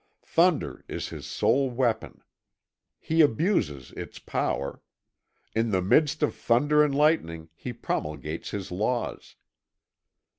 Thunder 0.25 0.83
is 0.87 1.09
his 1.09 1.27
sole 1.27 1.69
weapon. 1.69 2.23
He 2.97 3.21
abuses 3.21 3.91
its 3.91 4.17
power. 4.17 4.81
In 5.53 5.69
the 5.69 5.83
midst 5.83 6.23
of 6.23 6.33
thunder 6.33 6.83
and 6.83 6.95
lightning 6.95 7.49
he 7.53 7.71
promulgates 7.71 8.49
his 8.49 8.71
laws. 8.71 9.35